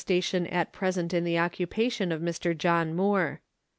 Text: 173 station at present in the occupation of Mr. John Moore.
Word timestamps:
173 0.03 0.15
station 0.15 0.47
at 0.59 0.71
present 0.73 1.13
in 1.13 1.23
the 1.23 1.37
occupation 1.37 2.11
of 2.11 2.21
Mr. 2.21 2.57
John 2.57 2.95
Moore. 2.95 3.39